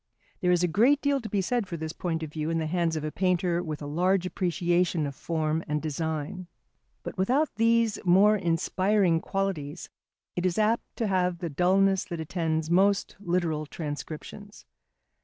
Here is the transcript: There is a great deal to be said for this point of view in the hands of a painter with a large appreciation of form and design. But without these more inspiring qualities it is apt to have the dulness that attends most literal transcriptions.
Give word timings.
There 0.39 0.49
is 0.49 0.63
a 0.63 0.67
great 0.67 0.99
deal 0.99 1.21
to 1.21 1.29
be 1.29 1.41
said 1.41 1.67
for 1.67 1.77
this 1.77 1.93
point 1.93 2.23
of 2.23 2.31
view 2.33 2.49
in 2.49 2.57
the 2.57 2.65
hands 2.65 2.95
of 2.95 3.03
a 3.03 3.11
painter 3.11 3.61
with 3.61 3.83
a 3.83 3.85
large 3.85 4.25
appreciation 4.25 5.05
of 5.05 5.13
form 5.13 5.63
and 5.67 5.79
design. 5.79 6.47
But 7.03 7.19
without 7.19 7.53
these 7.57 7.99
more 8.03 8.35
inspiring 8.35 9.21
qualities 9.21 9.91
it 10.35 10.43
is 10.43 10.57
apt 10.57 10.81
to 10.95 11.05
have 11.05 11.37
the 11.37 11.51
dulness 11.51 12.03
that 12.05 12.19
attends 12.19 12.67
most 12.71 13.15
literal 13.19 13.67
transcriptions. 13.67 14.65